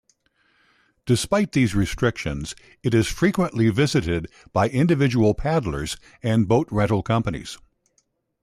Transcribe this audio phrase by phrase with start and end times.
[1.05, 7.59] Despite these restrictions it is frequently visited by individual paddlers and boat rental companies.